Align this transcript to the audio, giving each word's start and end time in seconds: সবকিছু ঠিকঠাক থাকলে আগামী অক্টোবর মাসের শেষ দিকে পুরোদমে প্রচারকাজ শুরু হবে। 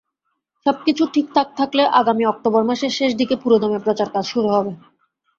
সবকিছু 0.65 1.03
ঠিকঠাক 1.13 1.47
থাকলে 1.57 1.83
আগামী 1.99 2.23
অক্টোবর 2.27 2.63
মাসের 2.63 2.91
শেষ 2.99 3.11
দিকে 3.19 3.35
পুরোদমে 3.43 3.79
প্রচারকাজ 3.85 4.23
শুরু 4.25 4.47
হবে। 4.49 4.71